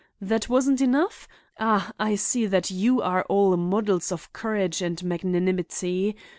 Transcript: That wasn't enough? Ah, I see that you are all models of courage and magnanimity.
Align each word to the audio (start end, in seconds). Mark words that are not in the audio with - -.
That 0.19 0.49
wasn't 0.49 0.81
enough? 0.81 1.27
Ah, 1.59 1.91
I 1.99 2.15
see 2.15 2.47
that 2.47 2.71
you 2.71 3.03
are 3.03 3.21
all 3.25 3.55
models 3.55 4.11
of 4.11 4.33
courage 4.33 4.81
and 4.81 5.03
magnanimity. 5.03 6.15